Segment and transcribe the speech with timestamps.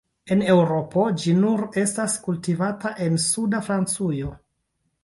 [0.35, 4.35] En Eŭropo ĝi nur estas kultivata en suda Francujo.